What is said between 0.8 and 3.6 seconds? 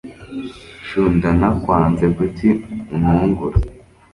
chou ndanakwanze kuki untungura